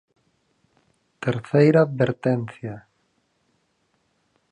[1.23, 2.75] Terceira advertencia.